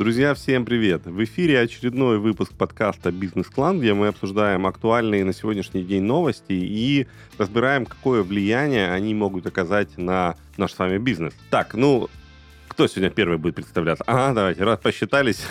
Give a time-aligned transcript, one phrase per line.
[0.00, 1.04] Друзья, всем привет!
[1.04, 7.06] В эфире очередной выпуск подкаста «Бизнес-клан», где мы обсуждаем актуальные на сегодняшний день новости и
[7.36, 11.34] разбираем, какое влияние они могут оказать на наш с вами бизнес.
[11.50, 12.08] Так, ну,
[12.68, 14.02] кто сегодня первый будет представляться?
[14.06, 15.44] Ага, давайте, раз посчитались.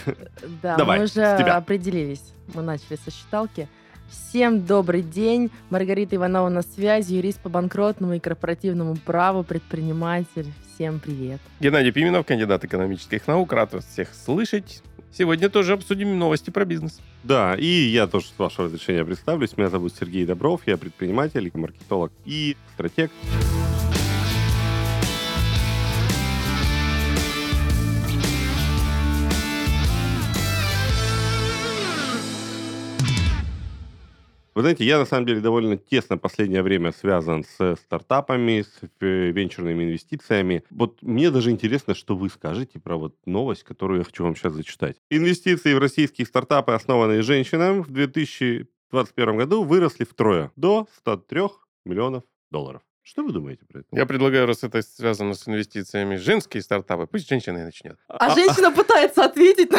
[0.64, 2.34] Да, Давай, мы уже определились.
[2.56, 3.70] Мы начали со считалки.
[4.10, 5.52] Всем добрый день.
[5.70, 10.52] Маргарита Иванова на связи, юрист по банкротному и корпоративному праву, предприниматель.
[10.74, 11.40] Всем привет.
[11.60, 13.54] Геннадий Пименов, кандидат экономических наук.
[13.54, 14.82] Рад вас всех слышать.
[15.12, 17.00] Сегодня тоже обсудим новости про бизнес.
[17.24, 19.58] Да, и я тоже, с вашего разрешения, представлюсь.
[19.58, 23.12] Меня зовут Сергей Добров, я предприниматель, маркетолог и стратег.
[34.60, 38.82] Вы знаете, я на самом деле довольно тесно в последнее время связан с стартапами, с
[39.00, 40.66] э, венчурными инвестициями.
[40.70, 44.52] Вот мне даже интересно, что вы скажете про вот новость, которую я хочу вам сейчас
[44.52, 44.98] зачитать.
[45.10, 51.44] Инвестиции в российские стартапы, основанные женщинами, в 2021 году выросли втрое, до 103
[51.86, 52.82] миллионов долларов.
[53.02, 53.88] Что вы думаете про это?
[53.94, 57.98] Я предлагаю, раз это связано с инвестициями в женские стартапы, пусть женщина и начнет.
[58.10, 59.78] А, женщина пытается ответить, но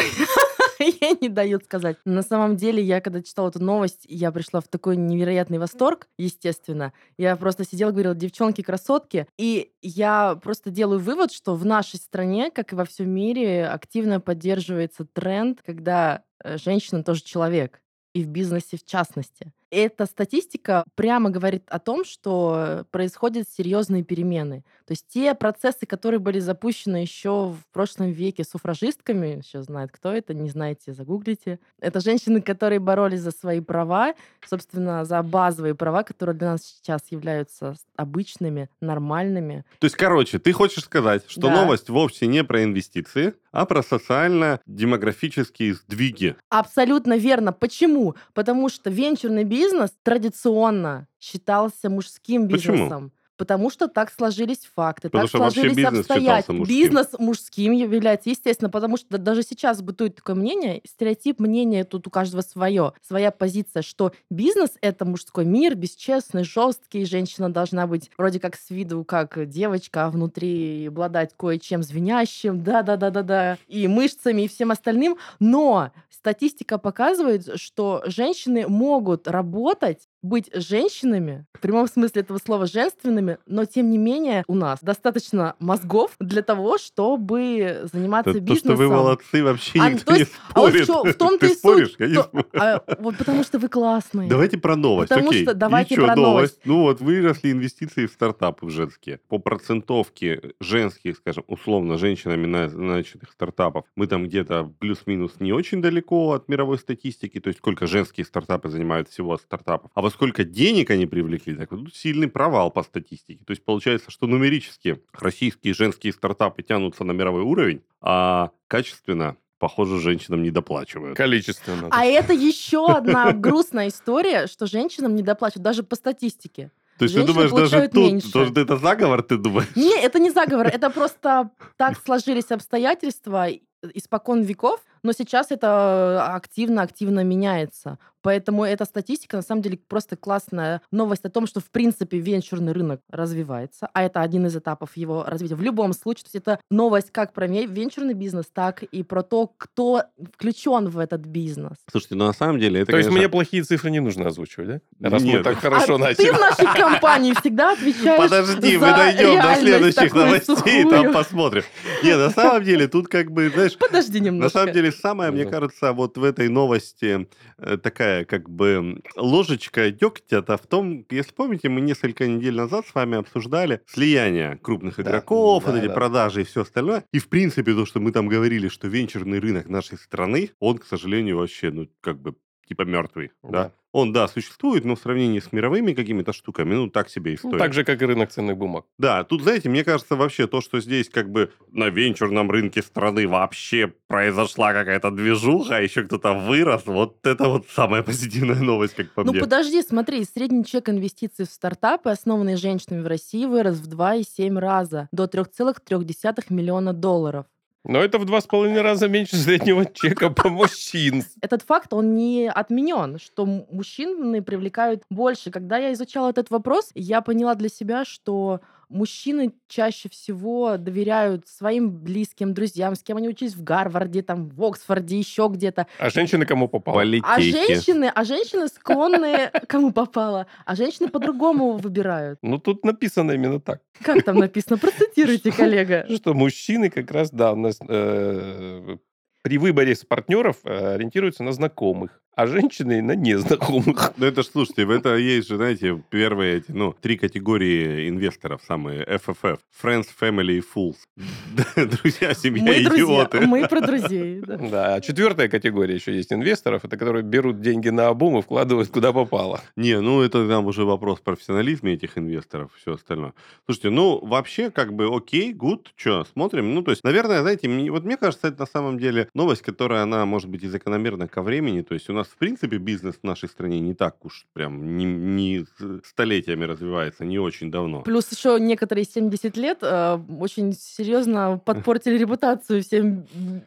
[1.01, 1.97] ей не дают сказать.
[2.05, 6.93] На самом деле, я когда читала эту новость, я пришла в такой невероятный восторг, естественно.
[7.17, 9.27] Я просто сидела, говорила, девчонки, красотки.
[9.37, 14.19] И я просто делаю вывод, что в нашей стране, как и во всем мире, активно
[14.19, 17.81] поддерживается тренд, когда э, женщина тоже человек.
[18.13, 19.53] И в бизнесе в частности.
[19.71, 24.65] Эта статистика прямо говорит о том, что происходят серьезные перемены.
[24.85, 30.11] То есть те процессы, которые были запущены еще в прошлом веке суфражистками, сейчас знает, кто
[30.11, 31.59] это, не знаете, загуглите.
[31.79, 34.13] Это женщины, которые боролись за свои права,
[34.45, 39.63] собственно, за базовые права, которые для нас сейчас являются обычными, нормальными.
[39.79, 41.61] То есть, короче, ты хочешь сказать, что Да.
[41.61, 46.35] новость вовсе не про инвестиции, а про социально-демографические сдвиги.
[46.49, 47.53] Абсолютно верно.
[47.53, 48.15] Почему?
[48.33, 53.11] Потому что венчурный бизнес традиционно считался мужским Почему?
[53.41, 56.53] Потому что так сложились факты, Потому так сложились бизнес обстоятельства.
[56.53, 56.77] мужским.
[56.77, 62.11] Бизнес мужским является, естественно, потому что даже сейчас бытует такое мнение, стереотип мнения тут у
[62.11, 68.39] каждого свое, своя позиция, что бизнес— это мужской мир, бесчестный, жесткий, женщина должна быть вроде
[68.39, 74.69] как с виду как девочка, а внутри обладать кое-чем звенящим, да-да-да-да-да, и мышцами, и всем
[74.69, 75.17] остальным.
[75.39, 83.37] Но статистика показывает, что женщины могут работать, быть женщинами, в прямом смысле этого слова женственными,
[83.45, 88.75] но тем не менее у нас достаточно мозгов для того, чтобы заниматься То, то, бизнесом.
[88.75, 91.15] что вы молодцы, вообще А, никто то есть- не А вот спорит.
[91.15, 91.89] в, том-то Ты и споришь?
[91.91, 91.99] суть.
[91.99, 92.45] Я не То- спорю.
[92.53, 94.29] а, вот потому что вы классные.
[94.29, 95.09] Давайте про новость.
[95.09, 95.43] Потому Окей.
[95.43, 96.59] что давайте чё, про новость.
[96.65, 99.19] Ну вот выросли инвестиции в стартапы в женские.
[99.27, 105.81] По процентовке женских, скажем, условно, женщинами на- начатых стартапов, мы там где-то плюс-минус не очень
[105.81, 107.39] далеко от мировой статистики.
[107.39, 109.91] То есть сколько женские стартапы занимают всего от стартапов.
[109.95, 113.43] А во сколько денег они привлекли, так вот тут сильный провал по статистике.
[113.45, 119.99] То есть получается, что нумерически российские женские стартапы тянутся на мировой уровень, а качественно, похоже,
[119.99, 121.17] женщинам не доплачивают.
[121.17, 121.87] Количественно.
[121.91, 126.71] А это еще одна грустная история, что женщинам не доплачивают, даже по статистике.
[126.97, 128.31] То есть ты Женщины думаешь, даже тут, меньше.
[128.31, 129.75] то, что это заговор, ты думаешь?
[129.75, 133.47] Не, это не заговор, это просто так сложились обстоятельства
[133.95, 137.97] испокон веков, но сейчас это активно-активно меняется.
[138.23, 142.71] Поэтому эта статистика, на самом деле, просто классная новость о том, что, в принципе, венчурный
[142.71, 145.55] рынок развивается, а это один из этапов его развития.
[145.55, 149.23] В любом случае, то есть это новость как про ве- венчурный бизнес, так и про
[149.23, 150.03] то, кто
[150.35, 151.77] включен в этот бизнес.
[151.89, 154.67] Слушайте, ну на самом деле это, То есть конечно, мне плохие цифры не нужно озвучивать,
[154.99, 155.09] да?
[155.09, 155.37] Раз Нет.
[155.39, 156.25] мы так хорошо а начали.
[156.25, 160.89] ты в нашей компании всегда отвечаешь Подожди, мы дойдем до следующих новостей, сухую.
[160.89, 161.63] там посмотрим.
[162.03, 164.43] Не, на самом деле, тут как бы, знаешь, Подожди немножко.
[164.57, 169.91] на самом деле самое, мне кажется, вот в этой новости э, такая как бы ложечка
[169.91, 175.03] дегтя-то в том, если помните, мы несколько недель назад с вами обсуждали слияние крупных Да,
[175.03, 175.93] игроков, да, вот эти да.
[175.93, 177.03] продажи и все остальное.
[177.11, 180.85] И в принципе то, что мы там говорили, что венчурный рынок нашей страны, он, к
[180.85, 182.35] сожалению, вообще, ну, как бы
[182.67, 183.49] типа мертвый, да.
[183.63, 183.71] Да.
[183.93, 187.55] Он, да, существует, но в сравнении с мировыми какими-то штуками, ну, так себе история.
[187.55, 188.85] Ну, так же, как и рынок ценных бумаг.
[188.97, 193.27] Да, тут, знаете, мне кажется, вообще то, что здесь как бы на венчурном рынке страны
[193.27, 199.11] вообще произошла какая-то движуха, а еще кто-то вырос, вот это вот самая позитивная новость, как
[199.11, 199.41] по Ну мне.
[199.41, 205.09] подожди, смотри, средний чек инвестиций в стартапы, основанные женщинами в России, вырос в 2,7 раза
[205.11, 207.45] до 3,3 миллиона долларов.
[207.83, 211.23] Но это в два с половиной раза меньше среднего чека по мужчин.
[211.41, 215.49] Этот факт, он не отменен, что мужчины привлекают больше.
[215.49, 218.61] Когда я изучала этот вопрос, я поняла для себя, что
[218.91, 224.63] мужчины чаще всего доверяют своим близким, друзьям, с кем они учились в Гарварде, там, в
[224.63, 225.87] Оксфорде, еще где-то.
[225.97, 227.01] А женщины кому попало?
[227.23, 232.39] А женщины, а женщины склонны, кому попало, а женщины по-другому выбирают.
[232.41, 233.81] Ну, тут написано именно так.
[234.03, 234.77] Как там написано?
[234.77, 236.05] Процитируйте, коллега.
[236.15, 238.97] Что мужчины как раз, да, у нас, э,
[239.43, 244.13] при выборе с партнеров э, ориентируются на знакомых, а женщины на незнакомых.
[244.17, 249.03] Ну, это ж, слушайте, это есть же, знаете, первые эти, ну, три категории инвесторов, самые
[249.05, 249.59] FFF.
[249.83, 250.95] Friends, Family и Fools.
[251.75, 253.41] Друзья, семья, Мы друзья, идиоты.
[253.47, 254.41] мы про друзей.
[254.45, 254.57] да.
[254.57, 258.89] Да, а четвертая категория еще есть инвесторов, это которые берут деньги на обум и вкладывают
[258.89, 259.61] куда попало.
[259.75, 263.33] Не, ну это там уже вопрос профессионализма этих инвесторов, все остальное.
[263.65, 266.73] Слушайте, ну вообще как бы окей, гуд, что, смотрим.
[266.73, 270.03] Ну то есть, наверное, знаете, мне- вот мне кажется, это на самом деле новость, которая,
[270.03, 271.81] она может быть и закономерна ко времени.
[271.81, 275.05] То есть у нас в принципе бизнес в нашей стране не так уж прям не,
[275.05, 275.65] не
[276.03, 278.01] столетиями развивается, не очень давно.
[278.01, 283.25] Плюс еще некоторые 70 лет э, очень серьезно подпортили репутацию всем,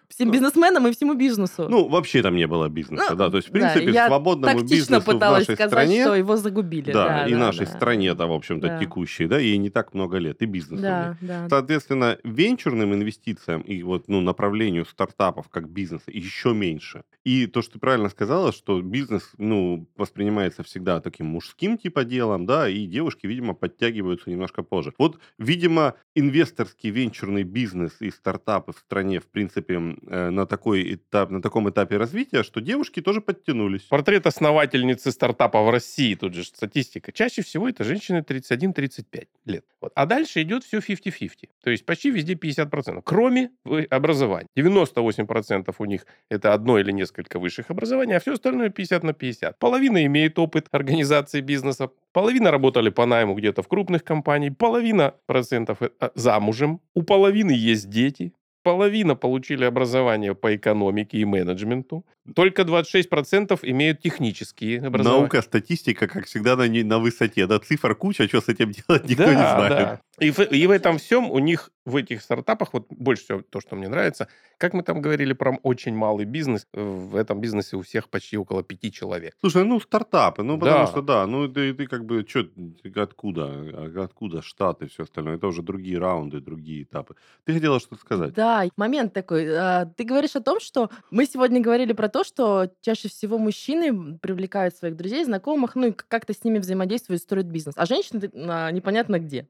[0.08, 1.68] всем бизнесменам и всему бизнесу.
[1.68, 3.30] Ну, вообще там не было бизнеса, Ну, да.
[3.30, 6.04] То есть, в да, принципе, я свободному бизнесу в пыталась нашей сказать, стране...
[6.04, 6.92] что его загубили.
[6.92, 7.72] Да, и да, нашей да.
[7.72, 8.78] стране-то, в общем-то, Да.
[8.78, 10.82] текущей, да, ей не так много лет, и бизнесу.
[10.82, 11.48] Да, да.
[11.48, 17.02] Соответственно, венчурным инвестициям и вот, ну, направлению стартапов как бизнеса еще меньше.
[17.24, 22.46] И то, что ты правильно сказала, что бизнес, ну, воспринимается всегда таким мужским типа делом,
[22.46, 24.92] да, и девушки, видимо, подтягиваются немножко позже.
[24.98, 31.30] Вот, видимо, инвесторский венчурный бизнес и стартапы в стране, в принципе, э, на такой этап,
[31.30, 33.82] на таком этапе развития, что девушки тоже подтянулись.
[33.82, 37.12] Портрет основательницы стартапа в России, тут же статистика.
[37.12, 39.64] Чаще всего это женщины 31-35 лет.
[39.80, 39.92] Вот.
[39.94, 41.48] А дальше идет все 50-50.
[41.62, 43.02] То есть почти везде 50%.
[43.04, 44.48] Кроме в- образования.
[44.56, 49.58] 98% у них это одно или несколько высших образований, а все остальное 50 на 50.
[49.58, 55.82] Половина имеет опыт организации бизнеса, половина работали по найму где-то в крупных компаниях, половина процентов
[55.82, 58.32] э, а, замужем, у половины есть дети,
[58.62, 62.04] половина получили образование по экономике и менеджменту,
[62.34, 65.20] только 26% имеют технические образования.
[65.20, 67.46] Наука, статистика, как всегда, на, не- на высоте.
[67.46, 69.70] Да, цифр куча, что с этим делать, никто да, не знает.
[69.72, 70.00] да.
[70.20, 73.60] И в, и в этом всем у них, в этих стартапах, вот больше всего то,
[73.60, 74.28] что мне нравится,
[74.58, 78.62] как мы там говорили про очень малый бизнес, в этом бизнесе у всех почти около
[78.62, 79.34] пяти человек.
[79.40, 80.86] Слушай, ну стартапы, ну потому Да.
[80.86, 82.46] что да, ну ты, ты как бы что,
[82.94, 87.16] откуда, а- откуда штаты и все остальное, это уже другие раунды, другие этапы.
[87.44, 88.34] Ты хотела что-то сказать?
[88.34, 89.46] Да, момент такой.
[89.56, 94.16] а, Ты говоришь о том, что мы сегодня говорили про то, что чаще всего мужчины
[94.18, 98.30] привлекают своих друзей, знакомых, ну и как-то с ними взаимодействуют, строят бизнес, а женщины
[98.72, 99.48] непонятно где.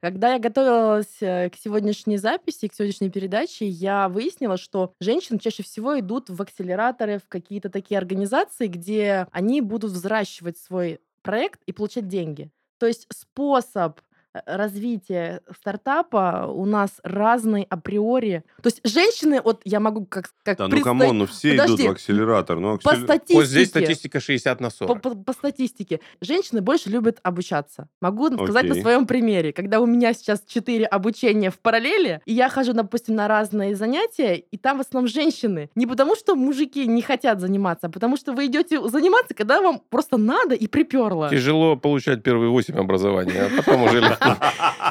[0.00, 5.62] Когда я готовилась э, к сегодняшней записи, к сегодняшней передаче, я выяснила, что женщины чаще
[5.62, 11.72] всего идут в акселераторы, в какие-то такие организации, где они будут взращивать свой проект и
[11.72, 12.48] получать деньги.
[12.78, 14.00] То есть способ
[14.46, 18.44] развития стартапа у нас разный априори.
[18.62, 21.50] То есть женщины, вот я могу как, как Да, ну представить- come on, ну все
[21.56, 22.58] идут Подожди, в акселератор.
[22.60, 23.34] Ну, по акселе- статистике.
[23.34, 25.02] Вот здесь статистика 60 на По, 40.
[25.02, 27.88] по- по статистике, женщины больше любят обучаться.
[28.00, 28.82] Могу сказать на Окей.
[28.82, 29.52] своем примере.
[29.52, 34.34] Когда у меня сейчас 4 обучения в параллели, и я хожу, допустим, на разные занятия,
[34.34, 35.70] и там в основном женщины.
[35.74, 39.80] Не потому, что мужики не хотят заниматься, а потому что вы идете заниматься, когда вам
[39.90, 41.30] просто надо и приперло.
[41.30, 44.17] Тяжело получать первые 8 образований, а потом уже легко.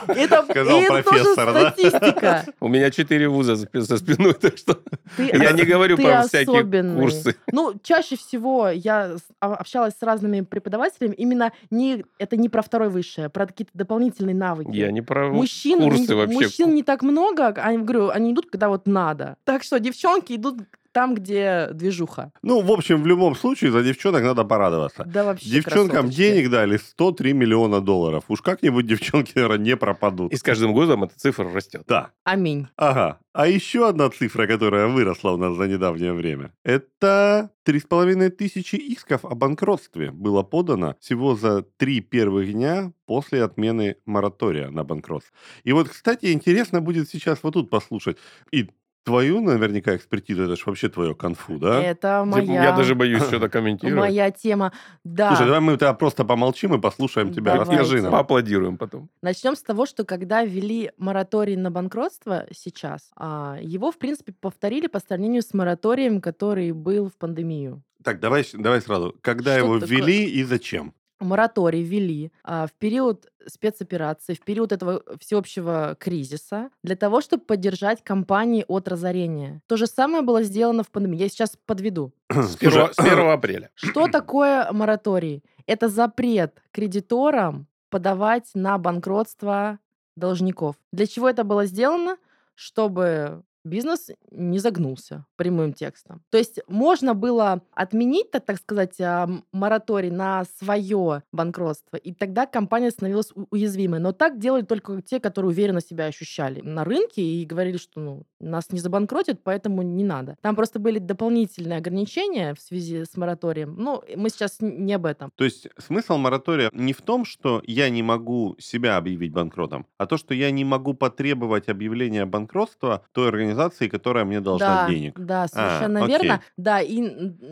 [0.07, 1.71] Это, тоже профессор, да?
[1.71, 2.45] статистика.
[2.59, 4.79] У меня 4 вуза за спиной, так что
[5.17, 7.35] я не говорю про всякие курсы.
[7.51, 11.13] Ну, чаще всего я а- общалась с разными преподавателями.
[11.15, 14.69] Именно не, это не про второе высшее, а про какие-то дополнительные навыки.
[14.73, 16.33] Я не про Мужчин, курсы не- вообще.
[16.33, 19.37] мужчин не так много, а я говорю, они идут, когда вот надо.
[19.43, 20.59] Так что девчонки идут
[20.97, 22.31] там, где движуха.
[22.41, 25.03] Ну, в общем, в любом случае, за девчонок надо порадоваться.
[25.05, 26.17] Да вообще Девчонкам красоточки.
[26.17, 28.23] денег дали 103 миллиона долларов.
[28.29, 30.33] Уж как-нибудь девчонки, наверное, не пропадут.
[30.33, 31.83] И с каждым годом эта цифра растет.
[31.87, 32.09] Да.
[32.23, 32.65] Аминь.
[32.77, 33.19] Ага.
[33.31, 39.23] А еще одна цифра, которая выросла у нас за недавнее время, это 3,5 тысячи исков
[39.23, 45.31] о банкротстве было подано всего за три первых дня после отмены моратория на банкротство.
[45.63, 48.17] И вот, кстати, интересно будет сейчас вот тут послушать.
[48.51, 48.71] И
[49.07, 51.81] твою, наверняка, экспертизу, это же вообще твое конфу, да?
[51.81, 53.97] Это Типа, моя, Я даже боюсь что-то комментировать.
[53.97, 54.73] моя тема.
[55.05, 55.29] Да.
[55.29, 57.53] Слушай, давай мы тогда просто помолчим и послушаем тебя.
[57.53, 57.71] Давайте.
[57.71, 58.11] Расскажи нам.
[58.11, 59.09] Поаплодируем потом.
[59.21, 64.87] Начнем с того, что когда ввели мораторий на банкротство сейчас, а, его, в принципе, повторили
[64.87, 67.81] по сравнению с мораторием, который был в пандемию.
[68.03, 69.15] Так, давай, давай сразу.
[69.21, 69.97] Когда Что его такое?
[69.97, 70.93] ввели и зачем?
[71.19, 78.03] Мораторий ввели а, в период спецоперации, в период этого всеобщего кризиса, для того, чтобы поддержать
[78.03, 79.61] компании от разорения.
[79.67, 81.19] То же самое было сделано в пандемии.
[81.19, 82.11] Я сейчас подведу.
[82.29, 83.71] С 1, с 1 апреля.
[83.75, 85.43] Что такое мораторий?
[85.65, 89.79] Это запрет кредиторам подавать на банкротство
[90.15, 90.75] должников.
[90.91, 92.17] Для чего это было сделано?
[92.55, 96.21] Чтобы бизнес не загнулся прямым текстом.
[96.29, 102.91] То есть можно было отменить, так, сказать, а, мораторий на свое банкротство, и тогда компания
[102.91, 103.99] становилась уязвимой.
[103.99, 108.23] Но так делали только те, которые уверенно себя ощущали на рынке и говорили, что ну,
[108.39, 110.37] нас не забанкротят, поэтому не надо.
[110.41, 113.75] Там просто были дополнительные ограничения в связи с мораторием.
[113.77, 115.31] Ну, мы сейчас не об этом.
[115.35, 120.05] То есть смысл моратория не в том, что я не могу себя объявить банкротом, а
[120.05, 123.56] то, что я не могу потребовать объявления банкротства той организации,
[123.89, 125.19] которая мне должна да, денег.
[125.19, 126.17] Да, А, совершенно окей.
[126.17, 126.41] верно.
[126.57, 127.01] Да, и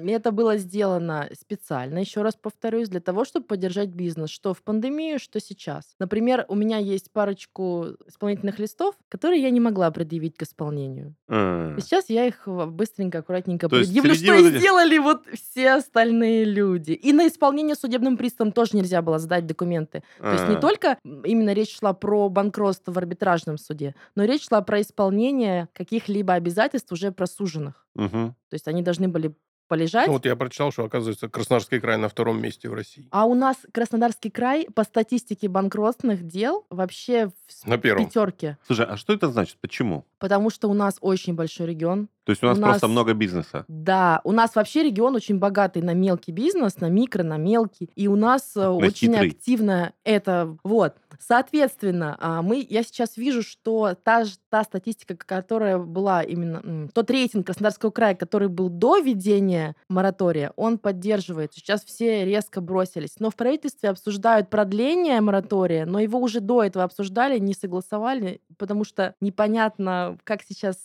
[0.08, 5.20] это было сделано специально, еще раз повторюсь, для того, чтобы поддержать бизнес, что в пандемию,
[5.20, 5.96] что сейчас.
[6.00, 11.16] Например, у меня есть парочку исполнительных листов, которые я не могла предъявить к исполнению.
[11.28, 15.24] А, И сейчас я их в- быстренько, аккуратненько То предъявлю, что вот и сделали вот
[15.34, 16.92] все остальные люди.
[16.92, 20.04] И на исполнение судебным приставом тоже нельзя было сдать документы.
[20.20, 20.60] То есть не а.
[20.60, 25.68] только именно речь шла про банкротство в арбитражном суде, но речь шла про исполнение
[26.00, 27.88] каких-либо обязательств уже просуженных.
[27.96, 28.36] Мгм.
[28.50, 29.34] То есть они должны были
[29.68, 30.06] полежать.
[30.08, 33.08] Ну, вот я прочитал, что, оказывается, Краснодарский край на втором месте в России.
[33.10, 38.06] А у нас Краснодарский край по статистике банкротных дел вообще в На первом.
[38.06, 38.58] пятерке.
[38.68, 39.58] Слушай, а что это значит?
[39.62, 40.06] Почему?
[40.20, 42.10] Потому что у нас очень большой регион.
[42.25, 43.66] То есть у нас У просто нас- много бизнеса.
[43.68, 47.90] Да, у нас вообще регион очень богатый на мелкий бизнес, на микро, на мелкий.
[47.96, 49.30] И у нас э, очень хитрый.
[49.30, 50.58] активно это...
[50.64, 50.96] Вот.
[51.20, 56.90] Соответственно, а, мы, я сейчас вижу, что та, та статистика, которая была именно...
[56.94, 61.54] Тот рейтинг Краснодарского края, который был до введения моратория, он поддерживает.
[61.54, 63.16] Сейчас все резко бросились.
[63.20, 68.84] Но в правительстве обсуждают продление моратория, но его уже до этого обсуждали, не согласовали, потому
[68.84, 70.78] что непонятно, как сейчас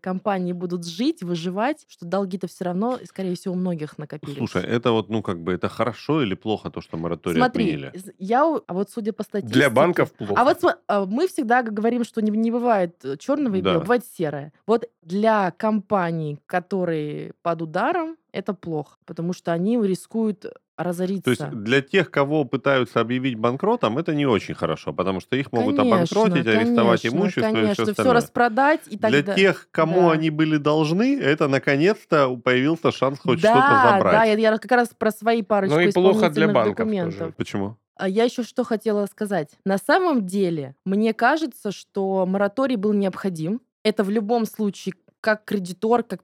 [0.00, 4.36] компании будут жить, выживать, что долги-то все равно, скорее всего, у многих накопились.
[4.36, 7.92] Слушай, это вот, ну, как бы, это хорошо или плохо, то, что мораторий Смотри, отменили?
[8.18, 9.58] я, а вот судя по статистике...
[9.58, 10.34] Для банков плохо.
[10.36, 13.70] А вот а мы всегда говорим, что не, не бывает черного и Да.
[13.70, 14.52] белого, бывает серое.
[14.66, 20.44] Вот для компаний, которые под ударом, это плохо, потому что они рискуют
[20.76, 21.22] разориться.
[21.24, 25.52] То есть для тех, кого пытаются объявить банкротом, это не очень хорошо, потому что их
[25.52, 28.14] могут Конечно, обанкротить, арестовать конечно, имущество и конечно, все все остальное.
[28.14, 29.46] распродать и так Для далее.
[29.46, 30.12] тех, кому Да.
[30.12, 34.12] они были должны, это наконец-то появился шанс хоть да, что-то забрать.
[34.14, 37.18] Да, я, я как раз про свои парочку Ну и плохо для банков документов.
[37.18, 37.34] тоже.
[37.36, 37.76] Почему?
[37.96, 39.50] А я еще что хотела сказать.
[39.64, 43.60] На самом деле, мне кажется, что мораторий был необходим.
[43.84, 46.22] Это в любом случае как кредитор, как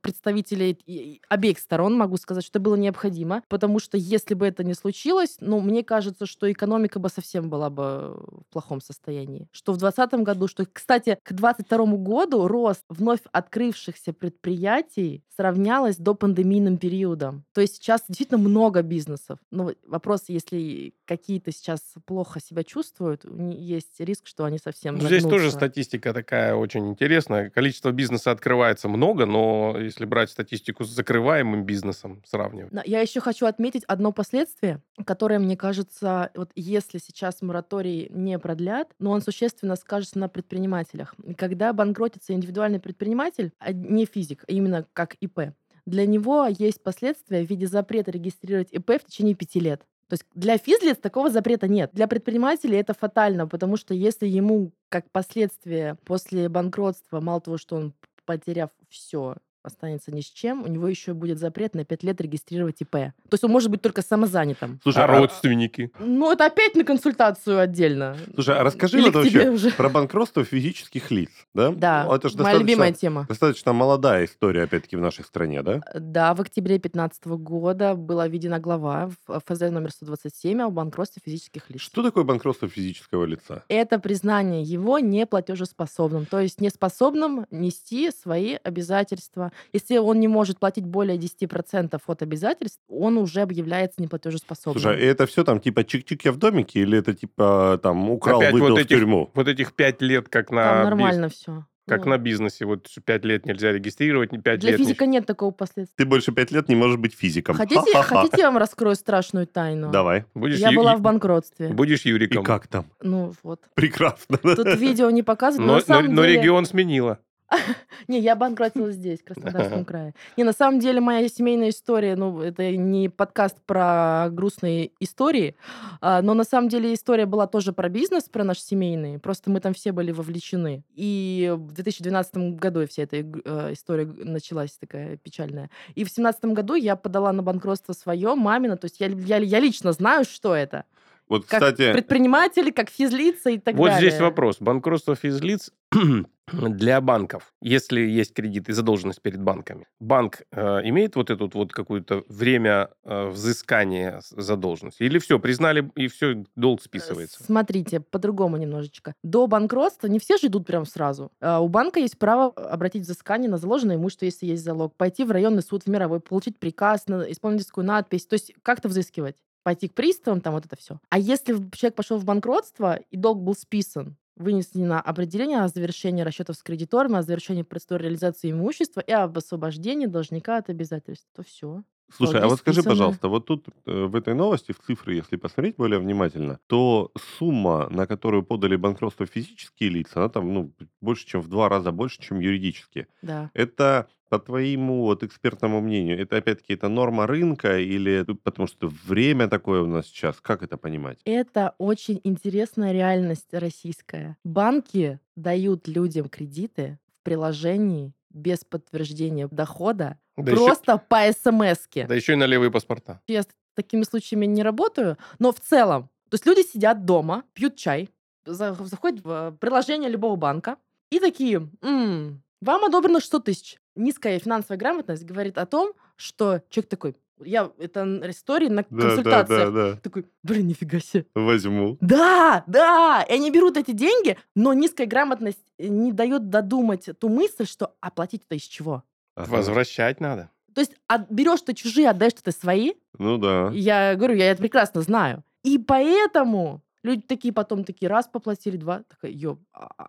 [0.86, 4.74] и обеих сторон могу сказать, что это было необходимо, потому что если бы это не
[4.74, 9.48] случилось, ну, мне кажется, что экономика бы совсем была бы в плохом состоянии.
[9.52, 16.14] Что в 2020 году, что, кстати, к 2022 году рост вновь открывшихся предприятий сравнялось до
[16.14, 17.46] пандемийным периодом.
[17.54, 19.38] То есть сейчас действительно много бизнесов.
[19.50, 25.22] Но вопрос, если какие-то сейчас плохо себя чувствуют, есть риск, что они совсем Ну, Здесь
[25.22, 27.48] тоже статистика такая очень интересная.
[27.48, 32.72] Количество бизнеса открывается много, но если брать статистику с закрываемым бизнесом, сравнивать.
[32.72, 38.38] Но Я еще хочу отметить одно последствие, которое, мне кажется, вот если сейчас мораторий не
[38.38, 41.14] продлят, но он существенно скажется на предпринимателях.
[41.36, 45.52] Когда банкротится индивидуальный предприниматель, а не физик, а именно как ИП,
[45.86, 49.82] для него есть последствия в виде запрета регистрировать ИП в течение пяти лет.
[50.10, 51.90] То есть для физлиц такого запрета нет.
[51.92, 57.76] Для предпринимателей это фатально, потому что если ему как последствие после банкротства, мало того, что
[57.76, 57.94] он,
[58.30, 62.80] потеряв все, останется ни с чем, у него еще будет запрет на 5 лет регистрировать
[62.80, 62.90] ИП.
[62.90, 64.80] То есть он может быть только самозанятым.
[64.82, 65.90] Слушай, а а, родственники?
[65.98, 68.16] Ну, это опять на консультацию отдельно.
[68.34, 69.70] слушай, а расскажи Или вот вообще уже.
[69.72, 71.70] про банкротство физических лиц, да?
[71.72, 73.26] Да, Ну, Это же моя любимая достаточно, тема.
[73.28, 75.80] достаточно молодая история, опять-таки, в нашей стране, да?
[75.94, 81.68] Да, в октябре 2015 года была введена глава в ФЗ номер 127 о банкротстве физических
[81.70, 81.80] лиц.
[81.80, 83.64] Что такое банкротство физического лица?
[83.68, 89.49] Это признание его неплатежеспособным, то есть неспособным нести свои обязательства.
[89.72, 94.80] Если он не может платить более 10% от обязательств, он уже объявляется неплатежеспособным.
[94.82, 98.40] Слушай, и это все там типа чик-чик я в домике или это типа там украл,
[98.40, 99.30] Опять выдал вот в этих- тюрьму?
[99.34, 101.64] Вот этих пять лет, как Там на, биз- нормально все.
[101.88, 102.64] как на бизнесе.
[102.66, 104.78] Вот пять лет нельзя регистрировать, не пять Для лет.
[104.78, 105.96] не- физика нет такого последствия.
[105.96, 107.56] Ты больше пять лет не можешь быть физиком.
[107.56, 108.20] Хотите, Ха-ха-ха.
[108.22, 109.90] хотите, я вам раскрою страшную тайну?
[109.90, 110.24] Давай.
[110.34, 111.68] Будешь, Я ю- была в банкротстве.
[111.70, 112.44] будешь И Юриком.
[112.44, 112.86] как там?
[113.02, 113.60] Ну вот.
[113.74, 114.38] Прекрасно.
[114.38, 116.38] Тут видео не показывают, но, Но, но- но деле...
[116.38, 117.18] регион сменила.
[118.08, 120.14] Не, я банкротилась здесь, в Краснодарском крае.
[120.36, 125.56] Не, на самом деле моя семейная история, ну, это не подкаст про грустные истории,
[126.00, 129.60] а, но на самом деле история была тоже про бизнес, про наш семейный, просто мы
[129.60, 130.84] там все были вовлечены.
[130.94, 135.70] И в 2012 году вся эта э, история началась такая печальная.
[135.94, 139.60] И в 2017 году я подала на банкротство свое, мамина, то есть я, я, я
[139.60, 140.84] лично знаю, что это.
[141.30, 144.10] Вот, Как кстати, предприниматели, как физлица и так вот далее.
[144.10, 144.56] здесь вопрос.
[144.58, 145.70] Банкротство физлиц
[146.52, 151.72] для банков, если есть кредит и задолженность перед банками, банк э, имеет вот это вот
[151.72, 155.04] какое-то время э, взыскания задолженности?
[155.04, 157.44] Или все, признали, и все, долг списывается?
[157.44, 159.14] Смотрите, по-другому немножечко.
[159.22, 161.30] До банкротства не все же идут прям сразу.
[161.40, 165.30] А У банка есть право обратить взыскание на заложенное имущество, если есть залог, пойти в
[165.30, 169.94] районный суд в мировой, получить приказ на исполнительскую надпись, то есть как-то взыскивать пойти к
[169.94, 171.00] приставам, там вот это все.
[171.08, 176.56] А если человек пошел в банкротство, и долг был списан, вынесено определение о завершении расчетов
[176.56, 181.82] с кредиторами, о завершении процедуры реализации имущества и об освобождении должника от обязательств, то все.
[182.12, 182.94] Слушай, а Долги вот скажи, списаны.
[182.94, 187.88] пожалуйста, вот тут э, в этой новости, в цифры, если посмотреть более внимательно, то сумма,
[187.90, 192.20] на которую подали банкротство физические лица, она там ну, больше, чем в два раза больше,
[192.20, 193.06] чем юридические.
[193.22, 193.50] Да.
[193.54, 199.48] Это, по твоему вот экспертному мнению, это опять-таки это норма рынка или потому что время
[199.48, 200.40] такое у нас сейчас?
[200.40, 201.18] Как это понимать?
[201.24, 204.36] Это очень интересная реальность российская.
[204.44, 212.06] Банки дают людям кредиты в приложении без подтверждения дохода, Да еще, просто по смс-ке.
[212.06, 213.20] да еще и на левые паспорта.
[213.26, 217.74] Я с такими случаями не работаю, но в целом, то есть люди сидят дома, пьют
[217.74, 218.08] чай,
[218.46, 220.76] за- заходят в э, приложение любого банка
[221.10, 223.78] и такие, «М, вам одобрено 100 тысяч.
[224.00, 229.02] Низкая финансовая грамотность говорит о том, что человек такой, я, это истории на Да, да,
[229.06, 229.96] консультациях, да, да.
[230.00, 231.26] такой, блин, нифига себе.
[231.34, 231.96] Возьму.
[232.00, 237.28] Да, да, и они берут эти деньги, но низкая грамотность э, не дает додумать ту
[237.28, 239.04] мысль, что оплатить-то из чего.
[239.36, 239.50] Ага.
[239.56, 240.50] Возвращать надо.
[240.74, 242.92] То есть от- берешь ты чужие, отдаешь ты свои.
[243.18, 243.70] Ну да.
[243.72, 245.42] Я говорю, я это прекрасно знаю.
[245.62, 250.08] И поэтому люди такие потом такие раз поплатили, два, такая, ё, а,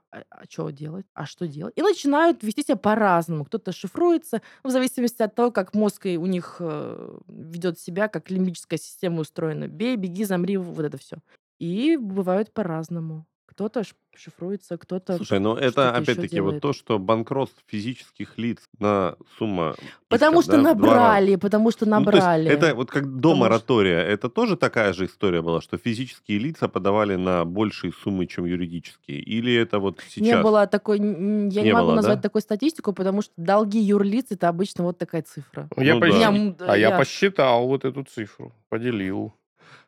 [0.49, 1.05] что делать?
[1.13, 1.73] А что делать?
[1.77, 3.45] И начинают вести себя по-разному.
[3.45, 8.79] Кто-то шифруется, в зависимости от того, как мозг у них э, ведет себя, как лимбическая
[8.79, 9.67] система устроена.
[9.67, 11.17] Бей, беги, замри, вот это все.
[11.59, 13.25] И бывают по-разному.
[13.51, 13.83] Кто-то
[14.15, 15.17] шифруется, кто-то...
[15.17, 19.75] Слушай, ну это опять-таки вот то, что банкротство физических лиц на сумма...
[20.07, 22.49] Потому иска, что да, набрали, потому что Ну, набрали.
[22.49, 26.39] это вот как до Потому что- моратория, это тоже такая же история была, что физические
[26.39, 29.19] лица подавали на большие суммы, чем юридические?
[29.19, 30.21] Или это вот сейчас?
[30.27, 32.21] Не было такой, я не, Не могу было, назвать да?
[32.23, 35.67] такую статистику, потому что долги юрлиц это обычно вот такая цифра.
[35.77, 35.99] Я Ну
[36.57, 36.65] да.
[36.65, 39.33] Я, А я я- посчитал вот эту цифру, поделил.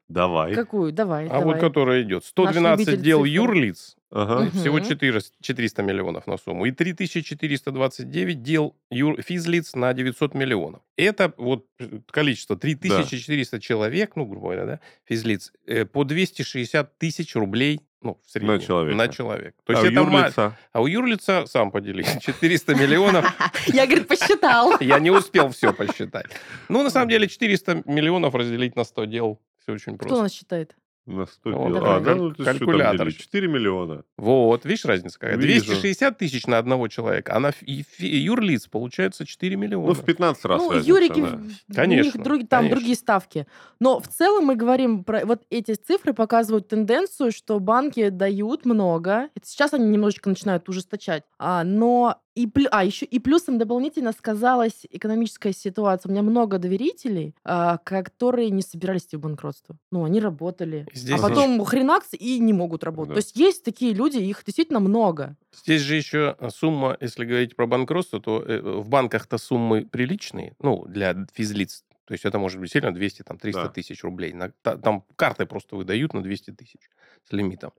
[0.09, 0.53] Давай.
[0.53, 0.91] Какую?
[0.91, 1.45] Давай, А давай.
[1.45, 2.25] вот которая идет.
[2.25, 3.29] 112 любитель дел цифр.
[3.33, 4.41] юрлиц, Ага.
[4.45, 4.51] Мгм.
[4.51, 10.81] всего 400, 400 миллионов на сумму, и 3429 дел юр, физлиц на 900 миллионов.
[10.97, 17.35] Это вот э, количество 3400 человек, ну, грубо говоря, да, физлиц, э, по 260 тысяч
[17.35, 18.97] рублей ну, в среднем, человека.
[18.97, 19.55] На человека.
[19.63, 20.57] То А есть у это ма- юрлица?
[20.73, 23.25] а у юрлица, сам подели, 400 миллионов.
[23.67, 24.73] Я, говорит, посчитал.
[24.81, 26.25] Я не успел все посчитать.
[26.67, 29.39] Ну, на самом деле, 400 миллионов разделить на 100 дел.
[29.63, 30.23] Все очень Кто просто.
[30.23, 30.75] нас считает?
[31.05, 31.97] На 100 Вот, давай.
[31.97, 33.07] А, да, ну ты что Калькулятор.
[33.07, 33.15] делишь?
[33.15, 34.03] 4 миллиона.
[34.17, 35.35] Вот, видишь разница какая?
[35.35, 35.65] Вижу.
[35.65, 37.51] 260 тысяч на одного человека, а на
[37.99, 39.87] юрлиц получается 4 миллиона.
[39.87, 41.27] Ну, в 15 раз ну, разница, юрики, да.
[41.27, 42.75] в- у Конечно, них друг- там конечно.
[42.77, 43.47] другие ставки.
[43.81, 45.25] Но в целом мы говорим про...
[45.25, 49.27] Вот эти цифры показывают тенденцию, что банки дают много.
[49.35, 51.23] Это сейчас они немножечко начинают ужесточать.
[51.37, 56.09] А, но и, а, еще и плюсом дополнительно сказалась экономическая ситуация.
[56.09, 59.77] У меня много доверителей, а, которые не собирались идти в банкротство.
[59.91, 60.87] Ну, они работали.
[60.91, 63.09] И здесь а потом хренакс и не могут работать.
[63.09, 63.15] Да.
[63.15, 65.35] То есть есть такие люди, их действительно много.
[65.63, 70.85] Здесь же еще сумма, если говорить про банкротство, то э, в банках-то суммы приличные, ну,
[70.87, 71.83] для физлиц.
[72.05, 73.69] То есть это может быть сильно 200, там, 300 Да.
[73.69, 74.33] тысяч рублей.
[74.33, 76.89] На- та- там карты просто выдают на 200 тысяч
[77.27, 77.71] с лимитом.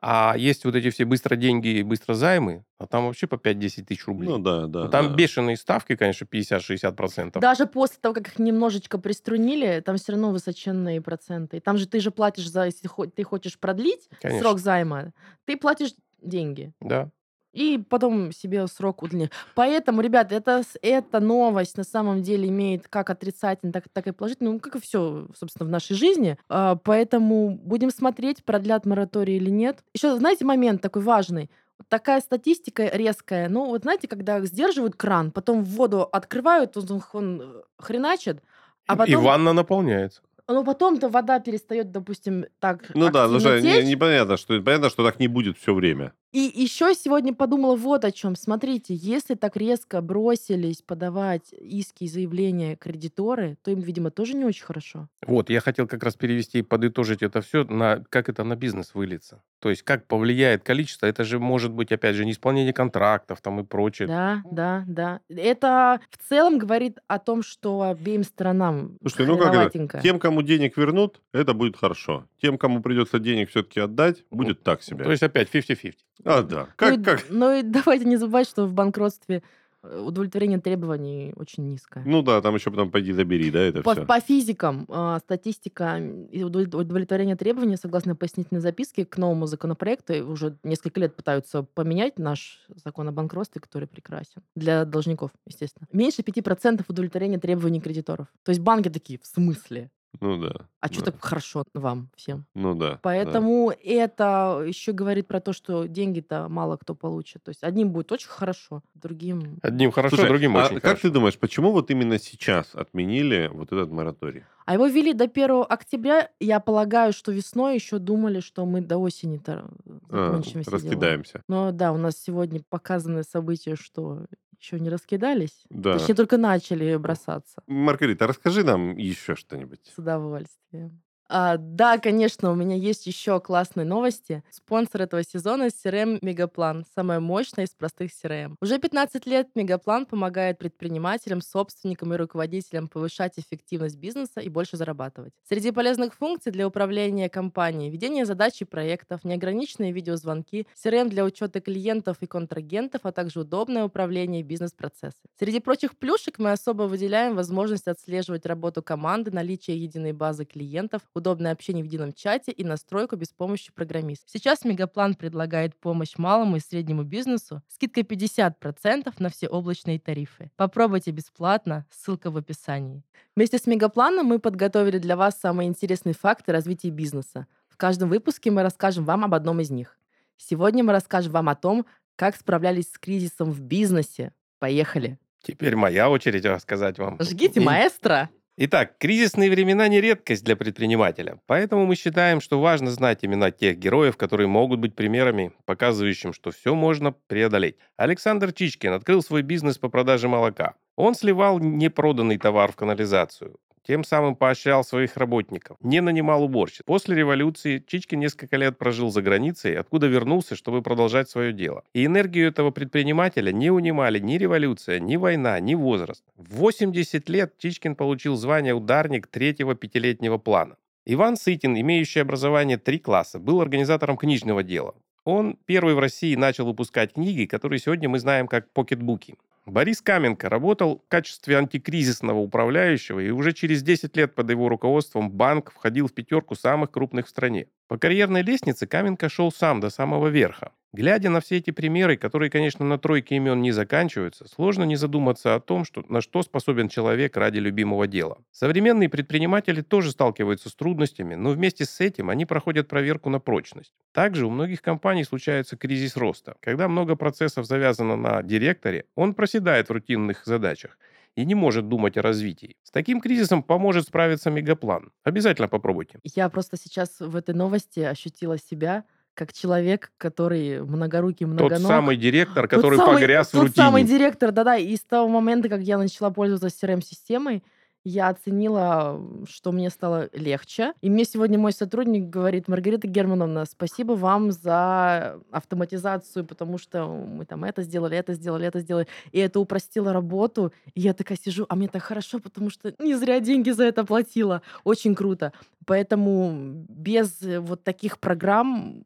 [0.00, 3.86] А есть вот эти все быстро деньги и быстро займы, а там вообще по 5-10
[3.86, 4.28] тысяч рублей.
[4.28, 4.84] Ну да, да.
[4.84, 5.14] Ну, там да.
[5.14, 7.40] бешеные ставки, конечно, 50-60%.
[7.40, 11.56] Даже после того, как их немножечко приструнили, там все равно высоченные проценты.
[11.56, 14.42] И Там же ты же платишь за, если ты хочешь продлить Конечно.
[14.42, 15.12] срок займа,
[15.46, 16.72] ты платишь деньги.
[16.80, 17.10] Да.
[17.54, 19.30] И потом себе срок удлиняешь.
[19.54, 24.52] Поэтому, ребята, это, эта новость на самом деле имеет как отрицательный, так, так и положительный,
[24.52, 26.36] ну, как и все, собственно, в нашей жизни.
[26.48, 29.84] А, Поэтому будем смотреть, продлят мораторий или нет.
[29.94, 31.48] Еще, знаете, момент такой важный.
[31.78, 33.48] Вот такая статистика резкая.
[33.48, 38.42] Ну, вот знаете, когда сдерживают кран, потом воду открывают, он, он хреначит,
[38.86, 40.22] а И потом, ванна наполняется.
[40.48, 43.86] ну, потом-то вода перестает, допустим, так Ну да, не- течь.
[43.86, 46.12] непонятно, что, понятно, что так не будет все время.
[46.34, 48.34] И еще сегодня подумала вот о чем.
[48.34, 54.44] Смотрите, если так резко бросились подавать иски и заявления кредиторы, то им, видимо, тоже не
[54.44, 55.08] очень хорошо.
[55.24, 58.94] Вот, я хотел как раз перевести и подытожить это все, на как это на бизнес
[58.94, 59.44] выльется.
[59.60, 63.64] То есть как повлияет количество, это же может быть, опять же, неисполнение контрактов там и
[63.64, 64.08] прочее.
[64.08, 65.20] Да, да, да.
[65.28, 70.00] Это в целом говорит о том, что обеим сторонам Слушайте, ну как это?
[70.02, 72.26] Тем, кому денег вернут, это будет хорошо.
[72.42, 75.04] Тем, кому придется денег все-таки отдать, будет так себе.
[75.04, 75.94] То есть опять 50-50.
[76.24, 76.60] А, да.
[76.60, 77.24] Ну Как, и- как?
[77.30, 79.42] Ну и давайте не забывать, что в банкротстве
[79.82, 82.02] э, удовлетворение требований очень низкое.
[82.06, 84.06] Ну да, там еще потом пойди забери, да, это По, все.
[84.06, 85.98] по физикам э, статистика
[86.30, 92.18] и удов- удовлетворение требований, согласно пояснительной записке к новому законопроекту, уже несколько лет пытаются поменять
[92.18, 95.86] наш закон о банкротстве, который прекрасен для должников, естественно.
[95.92, 98.28] Меньше 5% удовлетворения требований кредиторов.
[98.44, 99.90] То есть банки такие, в смысле?
[100.20, 100.66] Ну да.
[100.80, 101.12] А что да.
[101.12, 102.46] так хорошо вам всем?
[102.54, 102.92] Ну да.
[102.92, 102.98] да.
[103.02, 107.42] Поэтому это еще говорит про то, что деньги-то мало кто получит.
[107.42, 109.58] То есть одним будет очень хорошо, другим...
[109.62, 111.02] Одним хорошо, Слушай, другим а очень как хорошо.
[111.02, 114.44] ты думаешь, почему вот именно сейчас отменили вот этот мораторий?
[114.66, 116.30] А его ввели до 1 октября.
[116.40, 119.66] Я полагаю, что весной еще думали, что мы до осени-то
[120.08, 120.76] А, закончим дела.
[120.76, 121.42] раскидаемся.
[121.48, 124.24] Но да, у нас сегодня показаны события, что
[124.64, 125.64] еще не раскидались.
[125.70, 125.98] Да.
[125.98, 127.62] Точнее, только начали бросаться.
[127.66, 129.80] Маргарита, расскажи нам еще что-нибудь.
[129.94, 131.02] С удовольствием.
[131.28, 134.42] А, да, конечно, у меня есть еще классные новости.
[134.50, 138.56] Спонсор этого сезона— CRM Мегаплан, самая мощная из простых CRM.
[138.60, 145.32] Уже 15 лет Мегаплан помогает предпринимателям, собственникам и руководителям повышать эффективность бизнеса и больше зарабатывать.
[145.48, 151.62] Среди полезных функций для управления компанией— ведение задач и проектов, неограниченные видеозвонки, CRM для учета
[151.62, 155.22] клиентов и контрагентов, а также удобное управление бизнес-процессом.
[155.38, 161.52] Среди прочих плюшек мы особо выделяем возможность отслеживать работу команды, наличие единой базы клиентов, удобное
[161.52, 164.26] общение в едином чате и настройку без помощи программиста.
[164.28, 170.50] Сейчас Мегаплан предлагает помощь малому и среднему бизнесу, скидка 50% на все облачные тарифы.
[170.56, 173.02] Попробуйте бесплатно, ссылка в описании.
[173.36, 177.46] Вместе с Мегапланом мы подготовили для вас самые интересные факты развития бизнеса.
[177.68, 179.98] В каждом выпуске мы расскажем вам об одном из них.
[180.36, 184.32] Сегодня мы расскажем вам о том, как справлялись с кризисом в бизнесе.
[184.58, 185.18] Поехали!
[185.42, 187.18] Теперь моя очередь рассказать вам.
[187.20, 188.30] Жгите, маэстро!
[188.56, 193.76] Итак, кризисные времена не редкость для предпринимателя, поэтому мы считаем, что важно знать имена тех
[193.78, 197.78] героев, которые могут быть примерами, показывающим, что все можно преодолеть.
[197.96, 200.74] Александр Чичкин открыл свой бизнес по продаже молока.
[200.94, 203.56] Он сливал непроданный товар в канализацию.
[203.86, 206.82] Тем самым поощрял своих работников, не нанимал уборщиц.
[206.86, 211.84] После революции Чичкин несколько лет прожил за границей, откуда вернулся, чтобы продолжать свое дело.
[211.92, 216.24] И энергию этого предпринимателя не унимали ни революция, ни война, ни возраст.
[216.36, 220.76] В 80 лет Чичкин получил звание ударник третьего пятилетнего плана.
[221.04, 224.94] Иван Сытин, имеющий образование три класса, был организатором книжного дела.
[225.24, 229.36] Он первый в России начал выпускать книги, которые сегодня мы знаем как покетбуки.
[229.66, 235.30] Борис Каменко работал в качестве антикризисного управляющего, и уже через 10 лет под его руководством
[235.30, 237.68] банк входил в пятерку самых крупных в стране.
[237.86, 240.72] По карьерной лестнице Каменко шел сам до самого верха.
[240.94, 245.54] Глядя на все эти примеры, которые, конечно, на тройке имен не заканчиваются, сложно не задуматься
[245.54, 248.38] о том, что, на что способен человек ради любимого дела.
[248.52, 253.92] Современные предприниматели тоже сталкиваются с трудностями, но вместе с этим они проходят проверку на прочность.
[254.12, 256.54] Также у многих компаний случается кризис роста.
[256.60, 260.96] Когда много процессов завязано на директоре, он проседает в рутинных задачах
[261.36, 262.76] и не может думать о развитии.
[262.84, 265.10] С таким кризисом поможет справиться Мегаплан.
[265.24, 266.18] Обязательно попробуйте.
[266.34, 271.88] Я просто сейчас в этой новости ощутила себя как человек, который многорукий, Тот многоног.
[271.88, 273.74] самый директор, Тот который самый- погряз в тот рутине.
[273.84, 274.76] самый директор, да-да.
[274.76, 277.64] И с того момента, как я начала пользоваться CRM-системой,
[278.04, 280.92] я оценила, что мне стало легче.
[281.00, 287.46] И мне сегодня мой сотрудник говорит, Маргарита Германовна, спасибо вам за автоматизацию, потому что мы
[287.46, 289.06] там это сделали, это сделали, это сделали.
[289.32, 290.72] И это упростило работу.
[290.94, 294.04] И я такая сижу, а мне так хорошо, потому что не зря деньги за это
[294.04, 294.60] платила.
[294.84, 295.52] Очень круто.
[295.86, 299.02] Поэтому без э, вот таких программ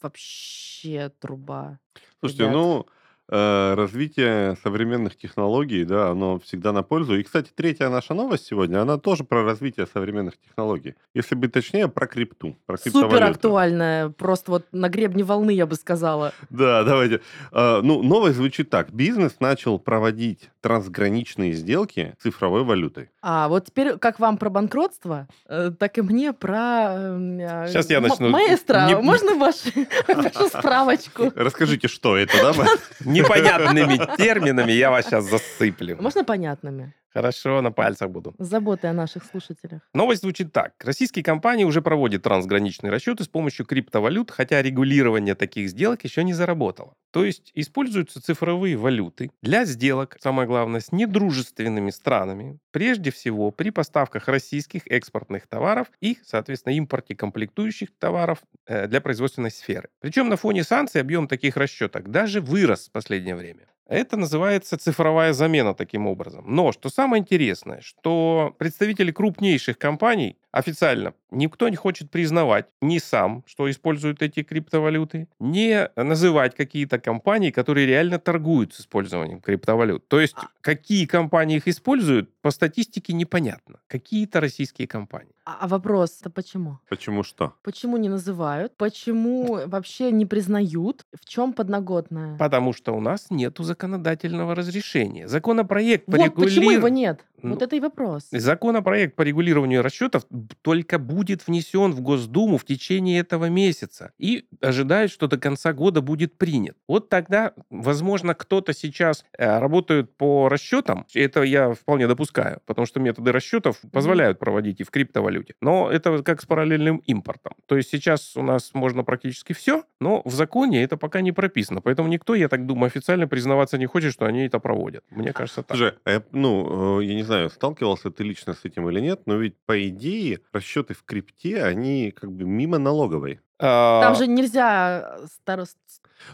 [0.00, 1.78] вообще труба.
[2.20, 2.54] Слушайте, ребят.
[2.54, 2.86] ну,
[3.28, 7.16] э, развитие современных технологий, да, оно всегда на пользу.
[7.16, 10.94] И, кстати, третья наша новость сегодня, она тоже про развитие современных технологий.
[11.14, 15.74] Если быть точнее, про крипту, про Супер актуальная, просто вот на гребне волны, я бы
[15.76, 16.32] сказала.
[16.50, 17.20] Да, давайте.
[17.52, 18.92] А, Ну, новость звучит так.
[18.92, 23.10] Бизнес начал проводить трансграничные сделки цифровой валютой.
[23.22, 26.92] А вот теперь, как вам про банкротство, э, так и мне про...
[26.94, 28.28] эм, э, я начну.
[28.30, 29.70] Маэстро, Не- можно вашу,
[30.08, 31.32] вашу справочку?
[31.34, 32.66] Расскажите, что это, да?
[33.16, 35.96] Непонятными терминами я вас сейчас засыплю.
[36.00, 36.94] Можно понятными?
[37.16, 38.34] Хорошо, на пальцах буду.
[38.38, 39.80] С заботой о наших слушателях.
[39.94, 40.74] Новость звучит так.
[40.84, 46.34] Российские компании уже проводят трансграничные расчеты с помощью криптовалют, хотя регулирование таких сделок еще не
[46.34, 46.92] заработало.
[47.12, 53.70] То есть используются цифровые валюты для сделок, самое главное, с недружественными странами, прежде всего при
[53.70, 59.88] поставках российских экспортных товаров и, соответственно, импорте комплектующих товаров э, для производственной сферы.
[60.00, 63.68] Причем на фоне санкций объем таких расчеток даже вырос в последнее время.
[63.88, 66.44] Это называется цифровая замена таким образом.
[66.48, 73.44] Но что самое интересное, что представители крупнейших компаний официально никто не хочет признавать ни сам,
[73.46, 80.08] что используют эти криптовалюты, не называть какие-то компании, которые реально торгуют с использованием криптовалют.
[80.08, 83.80] То есть А какие компании их используют, по статистике непонятно.
[83.86, 85.34] Какие-то российские компании.
[85.44, 86.78] А а вопрос, это почему?
[86.88, 87.54] Почему что?
[87.62, 88.76] Почему не называют?
[88.76, 91.04] Почему вообще не признают?
[91.12, 92.36] В чем подноготная?
[92.36, 95.28] Потому что у нас нету законодательного разрешения.
[95.28, 97.08] Законопроект по Вот почему его регулированию...
[97.08, 97.24] нет?
[97.42, 98.28] Ну, Вот это и вопрос.
[98.30, 100.26] Законопроект по регулированию расчетов
[100.62, 106.00] только будет внесен в Госдуму в течение этого месяца и ожидают, что до конца года
[106.00, 106.76] будет принят.
[106.88, 113.00] Вот тогда, возможно, кто-то сейчас э, работает по расчетам, это я вполне допускаю, потому что
[113.00, 115.54] методы расчетов позволяют проводить и в криптовалюте.
[115.60, 117.52] Но это как с параллельным импортом.
[117.66, 121.80] То есть сейчас у нас можно практически все, но в законе это пока не прописано.
[121.82, 123.28] Поэтому никто, я так думаю, официально
[123.66, 125.04] признаваться не хочет, что они это проводят.
[125.10, 125.76] Мне кажется так.
[125.76, 129.36] Слушай, а ну, э, я не знаю, сталкивался ты лично с этим или нет, но
[129.36, 133.40] ведь по идее расчеты в крипте, они как бы мимо налоговой.
[133.58, 135.76] А, Там же нельзя э, стар- с-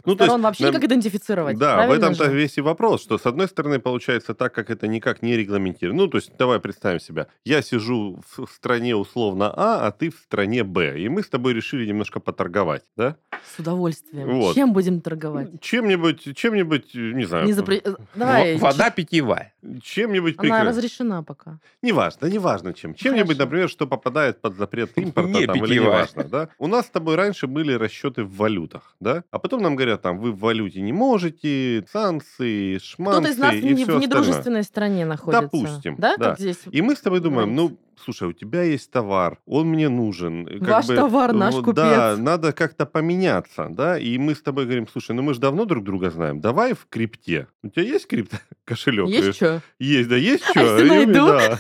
[0.05, 1.59] Ну, то есть, сторон вообще нам- никак идентифицировать.
[1.59, 2.33] Да, в этом-то же?
[2.35, 6.03] весь и вопрос, что с одной стороны получается так, как это никак не регламентировано.
[6.05, 7.27] Ну, то есть давай представим себя.
[7.45, 10.99] Я сижу в стране условно А, а ты в стране Б.
[10.99, 13.17] И мы с тобой решили немножко поторговать, да?
[13.55, 14.29] С удовольствием.
[14.41, 14.55] Вот.
[14.55, 15.61] Чем будем торговать?
[15.61, 18.57] Чем-нибудь, чем-нибудь, не знаю, Не запре- э, Давай.
[18.57, 19.53] во- Вода питьевая.
[19.83, 21.59] чем-нибудь Она прикры- разрешена пока.
[21.83, 22.95] Неважно, неважно чем.
[22.95, 23.45] Чем-нибудь, Хорошо.
[23.45, 25.91] например, что попадает под запрет импорта Не там, или питьевая.
[25.99, 26.49] неважно, да?
[26.59, 29.25] У нас с тобой раньше были расчеты в валютах, да?
[29.31, 33.55] А потом нам говорят, там, вы в валюте не можете, санкции, шманцы Кто-то из нас
[33.55, 34.07] и не, все в остальное.
[34.07, 35.43] недружественной стране находится.
[35.43, 36.31] Допустим, Да, да.
[36.31, 36.59] как здесь?
[36.71, 40.47] И мы с тобой думаем, ну, слушай, у тебя есть товар, он мне нужен.
[40.47, 42.25] как Ваш бы, товар, наш вот, Да, купец.
[42.25, 43.99] надо как-то поменяться, да?
[43.99, 46.87] И мы с тобой говорим, слушай, ну мы же давно друг друга знаем, давай в
[46.89, 47.47] крипте.
[47.63, 49.09] У тебя есть крипто кошелек?
[49.09, 49.63] Есть что?
[49.79, 50.61] Есть, да, есть А что?
[50.61, 51.13] если найду?
[51.27, 51.59] Да.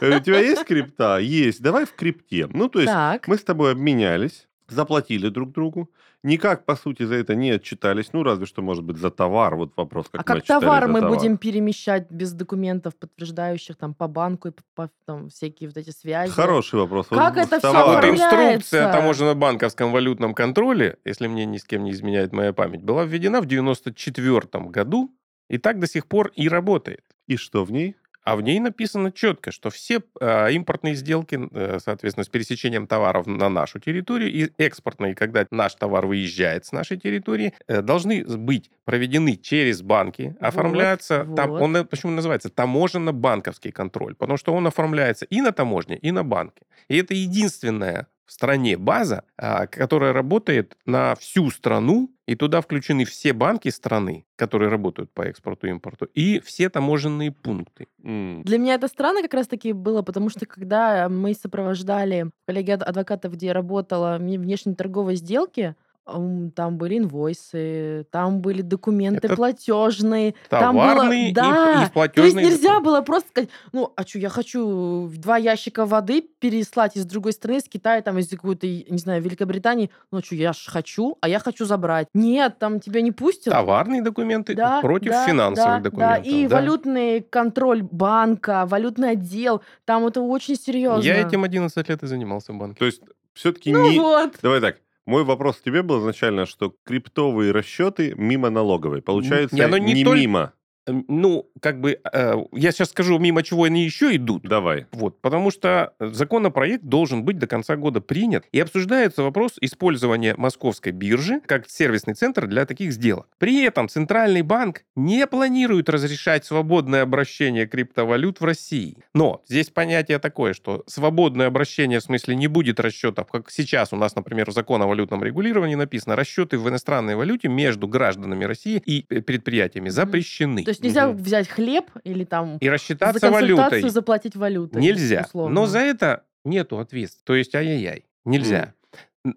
[0.00, 1.18] Э, У тебя есть крипта?
[1.18, 1.60] Есть.
[1.62, 2.48] Давай в крипте.
[2.52, 3.28] Ну, то есть Так.
[3.28, 5.90] мы с тобой обменялись, заплатили друг другу,
[6.22, 9.72] никак, по сути, за это не отчитались, ну, разве что, может быть, за товар, вот
[9.76, 11.16] вопрос, как а мы как товар мы товар.
[11.16, 15.90] будем перемещать без документов, подтверждающих там по банку и по, по- там всякие вот эти
[15.90, 16.32] связи?
[16.32, 17.08] Хороший вопрос.
[17.08, 21.64] Как Вот это всё А вот инструкция о таможенно-банковском валютном контроле, если мне ни с
[21.64, 25.10] кем не изменяет моя память, была введена в 94 году
[25.48, 27.04] и так до сих пор и работает.
[27.26, 27.96] И что в ней?
[28.24, 33.26] А в ней написано четко, что все э, импортные сделки, э, соответственно, с пересечением товаров
[33.26, 38.70] на нашу территорию и экспортные, когда наш товар выезжает с нашей территории, э, должны быть
[38.84, 41.62] проведены через банки, оформляются, там, вот.
[41.62, 46.22] он э, почему называется таможенно-банковский контроль, потому что он оформляется и на таможне, и на
[46.22, 46.62] банке.
[46.88, 53.32] И это единственная стране база, а, которая работает на всю страну, и туда включены все
[53.32, 57.88] банки страны, которые работают по экспорту и импорту, и все таможенные пункты.
[57.98, 63.34] Для меня это странно как раз-таки было, потому что когда мы сопровождали коллеги ад- адвокатов,
[63.34, 70.74] где работала, мне внешние торговые сделки, там были инвойсы, там были документы Это платежные, там
[70.76, 74.18] было- Товарные и- и, да, То есть платежные нельзя было просто сказать, ну, а что,
[74.18, 78.98] я хочу два ящика воды переслать из другой страны, из Китая, там, из какой-то, не
[78.98, 79.90] знаю, Великобритании.
[80.10, 82.08] Ну, что, я ж хочу, а я хочу забрать.
[82.14, 83.52] Нет, там тебя не пустят.
[83.52, 86.24] товарные документы Да, против да, финансовых да, документов.
[86.24, 86.56] Да, и да.
[86.56, 91.02] валютный контроль банка, валютный отдел, там это очень серьезно.
[91.02, 92.78] Я этим 11 лет и занимался в банке.
[92.78, 93.02] То есть
[93.34, 93.98] все-таки Ну не...
[93.98, 94.34] вот.
[94.42, 94.76] Давай так.
[95.06, 99.02] Мой вопрос к тебе был изначально, что криптовые расчеты мимо налоговой.
[99.02, 100.52] Получается, Не, оно не не толь- мимо.
[100.86, 104.42] Ну, как бы, э, я сейчас скажу, мимо чего они еще идут.
[104.42, 104.86] Давай.
[104.92, 108.44] Вот, потому что законопроект должен быть до конца года принят.
[108.52, 113.28] И обсуждается вопрос использования московской биржи как сервисный центр для таких сделок.
[113.38, 118.98] При этом Центральный банк не планирует разрешать свободное обращение криптовалют в России.
[119.14, 123.96] Но здесь понятие такое, что свободное обращение в смысле не будет расчетов, как сейчас у
[123.96, 128.82] нас, например, в закон о валютном регулировании написано, расчеты в иностранной валюте между гражданами России
[128.84, 130.64] и э, предприятиями запрещены.
[130.78, 131.16] То есть нельзя Мгм.
[131.22, 134.80] взять хлеб или там И за рассчитаться консультацию валютой заплатить валютой.
[134.82, 135.24] нельзя.
[135.26, 135.54] условно.
[135.54, 137.24] Но за это нету ответственности.
[137.24, 138.04] То есть ай-яй-яй.
[138.24, 138.74] Нельзя.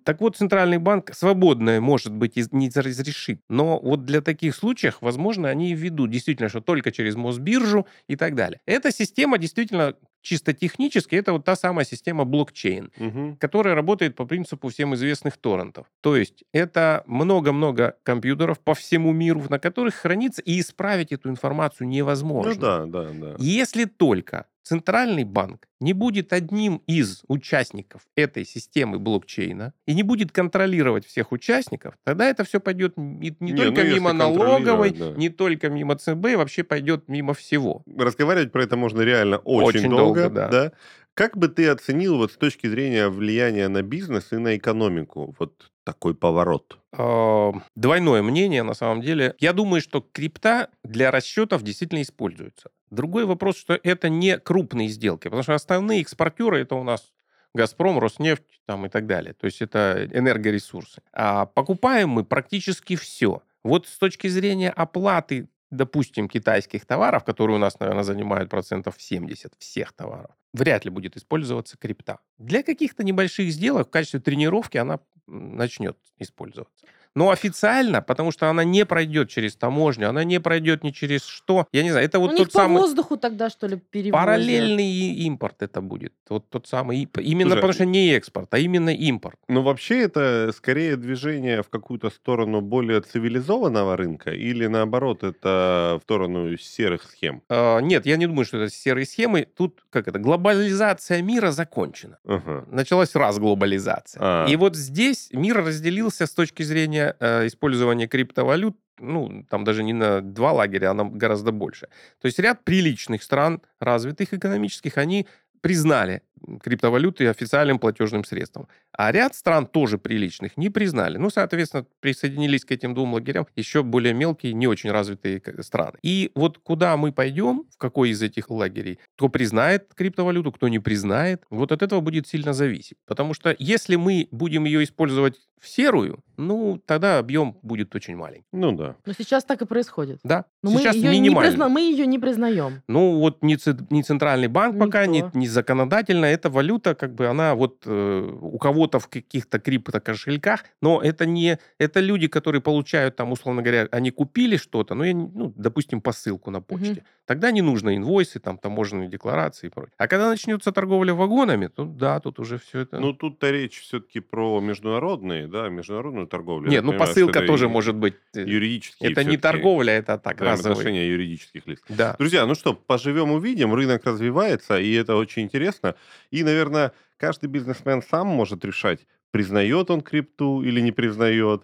[0.03, 3.41] Так вот, Центральный банк свободное, может быть, не разрешит.
[3.49, 8.15] Но вот для таких случаев, возможно, они и введут действительно, что только через Мосбиржу и
[8.15, 8.61] так далее.
[8.65, 9.93] Эта система действительно
[10.25, 13.38] чисто технически, это вот та самая система блокчейн Мгм.
[13.38, 15.85] которая работает по принципу всем известных торрентов.
[16.01, 21.88] То есть это много-много компьютеров по всему миру, на которых хранится, и исправить эту информацию
[21.88, 22.53] невозможно.
[22.53, 23.35] Ну да, да, да.
[23.38, 30.32] Если только Центральный банк не будет одним из участников этой системы блокчейна и не будет
[30.32, 35.12] контролировать всех участников, тогда это все пойдет не, не Не, только ну, мимо налоговой, да.
[35.12, 37.84] не только мимо ЦБ, вообще пойдет мимо всего.
[37.95, 40.71] Разговаривать про это можно реально очень, Очень долго, долго, да.
[41.15, 45.71] Как бы ты оценил вот с точки зрения влияния на бизнес и на экономику вот
[45.86, 46.78] такой поворот?
[46.91, 49.34] Э, Двойное мнение, на самом деле.
[49.39, 52.69] Я думаю, что крипта для расчетов действительно используется.
[52.91, 57.13] Другой вопрос, что это не крупные сделки, потому что основные экспортеры это у нас
[57.54, 59.34] Газпром, Роснефть там, и так далее.
[59.34, 61.01] То есть это энергоресурсы.
[61.13, 63.41] А покупаем мы практически все.
[63.63, 69.54] Вот с точки зрения оплаты, допустим, китайских товаров, которые у нас, наверное, занимают процентов 70
[69.58, 72.19] всех товаров, вряд ли будет использоваться крипта.
[72.37, 76.85] Для каких-то небольших сделок в качестве тренировки она начнет использоваться.
[77.15, 81.65] Но официально, потому что она не пройдет через таможню, она не пройдет ни через что.
[81.71, 82.82] Я не знаю, это вот У них тот по самый...
[82.82, 84.13] воздуху тогда, что ли, перевозят?
[84.13, 84.91] Параллельный
[85.25, 86.13] импорт это будет.
[86.30, 87.08] Вот тот самый.
[87.17, 89.39] Именно Слушай, потому что не экспорт, а именно импорт.
[89.47, 96.04] Ну, вообще, это скорее движение в какую-то сторону более цивилизованного рынка или, наоборот, это в
[96.04, 97.41] сторону серых схем?
[97.49, 99.47] А, Нет, я не думаю, что это серые схемы.
[99.56, 102.17] Тут, как это, глобализация мира закончена.
[102.25, 102.65] Ага.
[102.69, 104.19] Началась разглобализация.
[104.21, 104.45] А.
[104.47, 109.93] И вот здесь мир разделился с точки зрения э, использования криптовалют ну, там даже не
[109.93, 111.87] на два лагеря, а на гораздо больше.
[112.21, 115.27] То есть ряд приличных стран, развитых экономических, они
[115.61, 116.21] признали
[116.63, 118.67] криптовалюты официальным платежным средством.
[118.97, 121.17] А ряд стран тоже приличных не признали.
[121.17, 125.97] Ну, соответственно, присоединились к этим двум лагерям еще более мелкие, не очень развитые страны.
[126.03, 130.79] И вот куда мы пойдем, в какой из этих лагерей, кто признает криптовалюту, кто не
[130.79, 132.97] признает, вот от этого будет сильно зависеть.
[133.05, 138.45] Потому что если мы будем ее использовать в серую, ну, тогда объем будет очень маленький.
[138.51, 138.97] Ну да.
[139.05, 140.19] Но сейчас так и происходит.
[140.23, 141.49] Да, Но мы сейчас ее, не минимально.
[141.51, 142.84] призна- мы ее не признаем.
[142.88, 145.39] Ну, вот ни, ц- ни центральный банк пока, ни, Никто.
[145.39, 151.01] ни законодательно, эта валюта, как бы она вот э, у кого-то в каких-то криптокошельках, но
[151.01, 155.53] это не, это люди, которые получают там, условно говоря, они купили что-то, ну, я ну
[155.55, 159.93] допустим, посылку на почте, тогда не нужно инвойсы, там, таможенные декларации и прочее.
[159.97, 162.99] А когда начнется торговля вагонами, то да, тут уже все это...
[162.99, 166.69] Ну, тут-то речь все-таки про международные, да, международную торговлю.
[166.69, 168.15] Нет, ну понимаю, посылка тоже и может быть...
[168.35, 170.55] э, Юридические Это не торговля, это так, разовый.
[170.55, 171.79] взаимоотношения юридических лиц.
[171.89, 172.15] Да.
[172.17, 173.73] Друзья, ну что, поживем, увидим.
[173.73, 175.95] Рынок развивается, и это очень интересно.
[176.31, 181.63] И, наверное, каждый бизнесмен сам может решать, признает он крипту или не признает.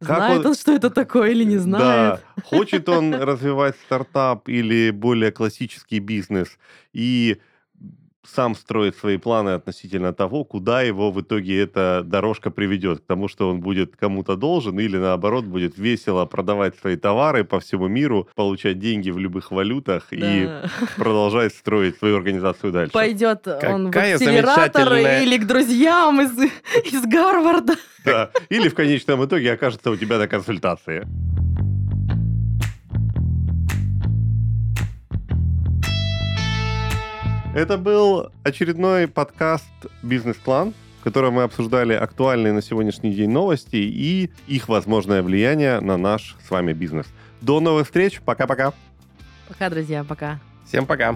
[0.00, 2.20] Как знает он- он, что это такое или не знает.
[2.36, 6.58] Да, хочет он развивать стартап или более классический бизнес
[6.92, 7.38] и
[8.34, 13.00] сам строит свои планы относительно того, куда его в итоге эта дорожка приведет.
[13.00, 17.60] К тому, что он будет кому-то должен или наоборот будет весело продавать свои товары по
[17.60, 20.62] всему миру, получать деньги в любых валютах и Да.
[20.96, 22.92] продолжать строить свою организацию дальше.
[22.92, 26.32] Пойдет он в Какая акселератор или к друзьям из,
[26.84, 27.74] из Гарварда.
[28.04, 28.30] Да.
[28.48, 31.06] Или в конечном итоге окажется у тебя на консультации.
[37.54, 39.64] Это был очередной подкаст
[40.02, 45.96] «Бизнес-план», в котором мы обсуждали актуальные на сегодняшний день новости и их возможное влияние на
[45.96, 47.06] наш с вами бизнес.
[47.40, 48.20] До новых встреч.
[48.24, 48.72] Пока-пока.
[49.48, 50.38] Пока, друзья, пока.
[50.66, 51.14] Всем пока.